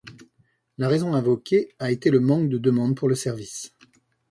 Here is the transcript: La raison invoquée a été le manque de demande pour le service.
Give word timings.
La 0.79 0.87
raison 0.87 1.13
invoquée 1.13 1.75
a 1.77 1.91
été 1.91 2.09
le 2.09 2.19
manque 2.21 2.49
de 2.49 2.57
demande 2.57 2.95
pour 2.97 3.07
le 3.07 3.13
service. 3.13 3.75